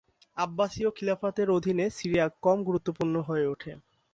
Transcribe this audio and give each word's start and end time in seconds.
আব্বাসীয় 0.37 0.89
খিলাফতের 0.91 1.47
অধীনে 1.49 1.85
সিরিয়া 1.89 2.25
কম 2.41 2.57
গুরুত্বপূর্ণ 2.63 3.15
হয়ে 3.21 3.45
উঠে। 3.47 3.71